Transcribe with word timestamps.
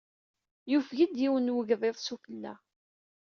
Yufeg-d 0.71 1.15
yiwen 1.23 1.49
n 1.51 1.55
wegḍiḍ 1.55 1.95
sufella. 2.05 2.53